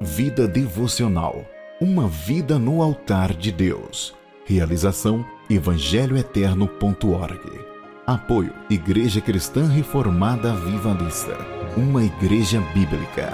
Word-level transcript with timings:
Vida 0.00 0.48
devocional. 0.48 1.46
Uma 1.80 2.08
vida 2.08 2.58
no 2.58 2.82
altar 2.82 3.32
de 3.32 3.52
Deus. 3.52 4.12
Realização 4.44 5.24
evangelhoeterno.org. 5.48 7.60
Apoio 8.04 8.52
Igreja 8.68 9.20
Cristã 9.20 9.68
Reformada 9.68 10.52
Vivalista. 10.52 11.38
Uma 11.76 12.02
igreja 12.02 12.60
bíblica. 12.74 13.32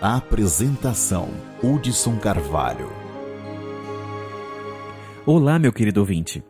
Apresentação 0.00 1.28
Hudson 1.60 2.18
Carvalho. 2.18 2.88
Olá, 5.26 5.58
meu 5.58 5.72
querido 5.72 5.98
ouvinte. 5.98 6.40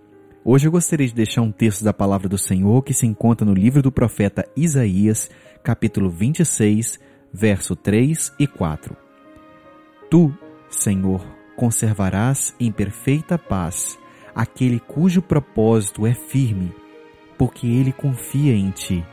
Hoje 0.44 0.66
eu 0.66 0.72
gostaria 0.72 1.06
de 1.06 1.14
deixar 1.14 1.40
um 1.40 1.52
texto 1.52 1.84
da 1.84 1.92
palavra 1.92 2.28
do 2.28 2.36
Senhor 2.36 2.82
que 2.82 2.92
se 2.92 3.06
encontra 3.06 3.46
no 3.46 3.54
livro 3.54 3.80
do 3.80 3.92
profeta 3.92 4.44
Isaías, 4.56 5.30
capítulo 5.62 6.10
26, 6.10 6.98
verso 7.32 7.76
3 7.76 8.34
e 8.38 8.46
4. 8.46 8.96
Tu, 10.10 10.32
Senhor, 10.68 11.24
conservarás 11.56 12.54
em 12.58 12.72
perfeita 12.72 13.38
paz 13.38 13.98
aquele 14.34 14.80
cujo 14.80 15.22
propósito 15.22 16.06
é 16.06 16.14
firme, 16.14 16.74
porque 17.38 17.66
ele 17.66 17.92
confia 17.92 18.54
em 18.54 18.70
ti. 18.70 19.04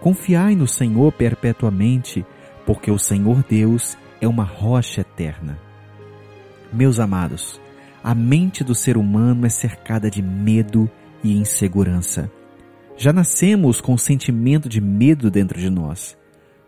Confiai 0.00 0.54
no 0.54 0.66
Senhor 0.66 1.12
perpetuamente, 1.12 2.24
porque 2.66 2.90
o 2.90 2.98
Senhor 2.98 3.44
Deus 3.48 3.96
é 4.20 4.26
uma 4.26 4.44
rocha 4.44 5.02
eterna. 5.02 5.58
Meus 6.72 6.98
amados, 6.98 7.60
a 8.02 8.14
mente 8.14 8.62
do 8.62 8.74
ser 8.74 8.96
humano 8.96 9.46
é 9.46 9.48
cercada 9.48 10.10
de 10.10 10.22
medo 10.22 10.90
e 11.22 11.36
insegurança. 11.36 12.30
Já 12.98 13.12
nascemos 13.12 13.80
com 13.80 13.94
o 13.94 13.98
sentimento 13.98 14.68
de 14.68 14.80
medo 14.80 15.30
dentro 15.30 15.58
de 15.58 15.70
nós. 15.70 16.18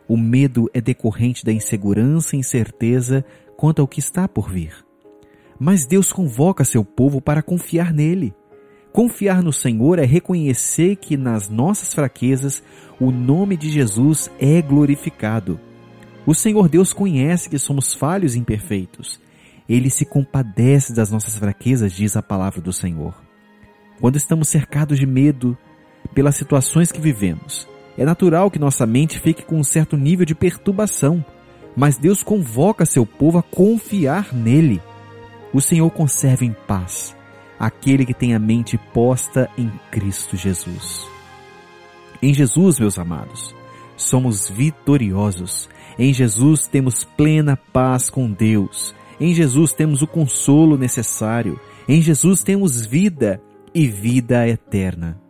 O 0.08 0.16
medo 0.16 0.70
é 0.72 0.80
decorrente 0.80 1.44
da 1.44 1.52
insegurança 1.52 2.34
e 2.34 2.38
incerteza 2.38 3.24
quanto 3.56 3.82
ao 3.82 3.88
que 3.88 4.00
está 4.00 4.26
por 4.26 4.48
vir. 4.48 4.72
Mas 5.58 5.84
Deus 5.84 6.12
convoca 6.12 6.64
seu 6.64 6.82
povo 6.82 7.20
para 7.20 7.42
confiar 7.42 7.92
nele. 7.92 8.32
Confiar 8.92 9.42
no 9.42 9.52
Senhor 9.52 9.98
é 9.98 10.06
reconhecer 10.06 10.96
que 10.96 11.16
nas 11.16 11.48
nossas 11.48 11.92
fraquezas 11.92 12.62
o 12.98 13.10
nome 13.10 13.56
de 13.56 13.68
Jesus 13.68 14.30
é 14.38 14.62
glorificado. 14.62 15.60
O 16.24 16.34
Senhor 16.34 16.68
Deus 16.68 16.92
conhece 16.92 17.50
que 17.50 17.58
somos 17.58 17.92
falhos 17.92 18.34
e 18.34 18.38
imperfeitos 18.38 19.20
ele 19.70 19.88
se 19.88 20.04
compadece 20.04 20.92
das 20.92 21.12
nossas 21.12 21.38
fraquezas, 21.38 21.92
diz 21.92 22.16
a 22.16 22.22
palavra 22.22 22.60
do 22.60 22.72
Senhor. 22.72 23.14
Quando 24.00 24.16
estamos 24.16 24.48
cercados 24.48 24.98
de 24.98 25.06
medo 25.06 25.56
pelas 26.14 26.36
situações 26.36 26.90
que 26.90 27.00
vivemos, 27.00 27.68
é 27.96 28.04
natural 28.04 28.50
que 28.50 28.58
nossa 28.58 28.86
mente 28.86 29.18
fique 29.18 29.44
com 29.44 29.58
um 29.58 29.64
certo 29.64 29.96
nível 29.96 30.24
de 30.24 30.34
perturbação, 30.34 31.24
mas 31.76 31.96
Deus 31.96 32.22
convoca 32.22 32.86
seu 32.86 33.04
povo 33.04 33.38
a 33.38 33.42
confiar 33.42 34.34
nele. 34.34 34.80
O 35.52 35.60
Senhor 35.60 35.90
conserva 35.90 36.44
em 36.44 36.54
paz 36.66 37.14
aquele 37.60 38.06
que 38.06 38.14
tem 38.14 38.34
a 38.34 38.38
mente 38.38 38.78
posta 38.94 39.50
em 39.58 39.70
Cristo 39.90 40.34
Jesus. 40.34 41.06
Em 42.22 42.32
Jesus, 42.32 42.80
meus 42.80 42.98
amados, 42.98 43.54
somos 43.96 44.48
vitoriosos. 44.48 45.68
Em 45.98 46.14
Jesus 46.14 46.66
temos 46.66 47.04
plena 47.04 47.58
paz 47.70 48.08
com 48.08 48.30
Deus. 48.30 48.94
Em 49.20 49.34
Jesus 49.34 49.74
temos 49.74 50.00
o 50.00 50.06
consolo 50.06 50.78
necessário. 50.78 51.60
Em 51.86 52.00
Jesus 52.00 52.42
temos 52.42 52.86
vida 52.86 53.42
e 53.74 53.86
vida 53.86 54.48
eterna. 54.48 55.20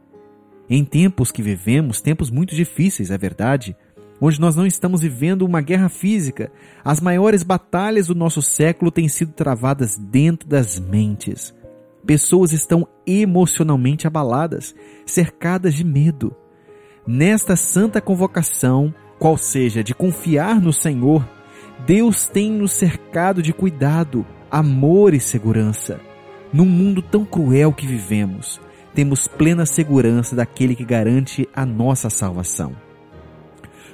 Em 0.73 0.85
tempos 0.85 1.33
que 1.33 1.43
vivemos, 1.43 2.01
tempos 2.01 2.31
muito 2.31 2.55
difíceis, 2.55 3.11
é 3.11 3.19
verdade, 3.19 3.77
onde 4.21 4.41
nós 4.41 4.55
não 4.55 4.65
estamos 4.65 5.01
vivendo 5.01 5.43
uma 5.43 5.61
guerra 5.61 5.89
física, 5.89 6.53
as 6.85 7.01
maiores 7.01 7.43
batalhas 7.43 8.07
do 8.07 8.15
nosso 8.15 8.41
século 8.41 8.93
têm 8.93 9.09
sido 9.09 9.33
travadas 9.33 9.99
dentro 9.99 10.49
das 10.49 10.79
mentes. 10.79 11.53
Pessoas 12.07 12.53
estão 12.53 12.87
emocionalmente 13.05 14.07
abaladas, 14.07 14.73
cercadas 15.05 15.75
de 15.75 15.83
medo. 15.83 16.37
Nesta 17.05 17.57
santa 17.57 18.01
convocação, 18.01 18.95
qual 19.19 19.37
seja 19.37 19.83
de 19.83 19.93
confiar 19.93 20.61
no 20.61 20.73
Senhor, 20.73 21.29
Deus 21.85 22.29
tem 22.29 22.49
nos 22.49 22.71
cercado 22.71 23.43
de 23.43 23.53
cuidado, 23.53 24.25
amor 24.49 25.15
e 25.15 25.21
segurança. 25.21 26.01
Num 26.53 26.65
mundo 26.65 27.03
tão 27.03 27.25
cruel 27.25 27.73
que 27.73 27.89
vivemos, 27.89 28.61
temos 28.95 29.27
plena 29.29 29.65
segurança 29.65 30.35
daquele 30.35 30.75
que 30.75 30.85
garante 30.85 31.49
a 31.55 31.65
nossa 31.65 32.11
salvação. 32.11 32.75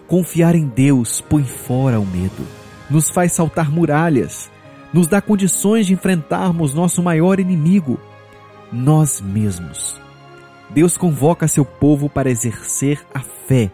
Confiar 0.06 0.54
em 0.54 0.66
Deus 0.66 1.20
põe 1.20 1.44
fora 1.44 1.98
o 1.98 2.06
medo, 2.06 2.46
nos 2.88 3.10
faz 3.10 3.32
saltar 3.32 3.70
muralhas, 3.70 4.50
nos 4.92 5.06
dá 5.06 5.20
condições 5.20 5.86
de 5.86 5.94
enfrentarmos 5.94 6.72
nosso 6.72 7.02
maior 7.02 7.40
inimigo, 7.40 7.98
nós 8.72 9.20
mesmos. 9.20 10.00
Deus 10.70 10.96
convoca 10.96 11.48
seu 11.48 11.64
povo 11.64 12.08
para 12.08 12.30
exercer 12.30 13.04
a 13.14 13.20
fé, 13.20 13.70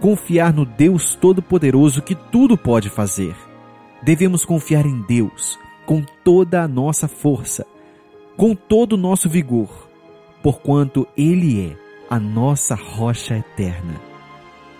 confiar 0.00 0.52
no 0.52 0.64
Deus 0.64 1.14
Todo-Poderoso 1.14 2.02
que 2.02 2.14
tudo 2.14 2.56
pode 2.56 2.90
fazer 2.90 3.34
devemos 4.04 4.44
confiar 4.44 4.84
em 4.84 5.00
Deus 5.00 5.58
com 5.86 6.04
toda 6.22 6.62
a 6.62 6.68
nossa 6.68 7.08
força, 7.08 7.66
com 8.36 8.54
todo 8.54 8.92
o 8.92 8.98
nosso 8.98 9.28
vigor, 9.30 9.88
porquanto 10.44 11.08
Ele 11.16 11.70
é 11.70 11.76
a 12.14 12.20
nossa 12.20 12.74
rocha 12.74 13.34
eterna. 13.34 13.98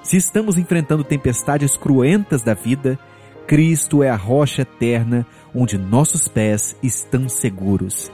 Se 0.03 0.19
estamos 0.19 0.59
enfrentando 0.59 1.03
tempestades 1.03 1.75
cruentas 1.75 2.43
da 2.43 2.53
vida, 2.53 2.99
Cristo 3.47 4.03
é 4.03 4.11
a 4.11 4.15
rocha 4.15 4.61
eterna 4.61 5.27
onde 5.55 5.79
nossos 5.79 6.29
pés 6.29 6.77
estão 6.83 7.31
seguros. 7.31 8.13